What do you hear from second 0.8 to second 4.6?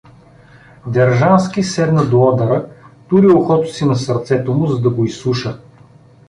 Держански седна до одъра, тури ухото си на сърцето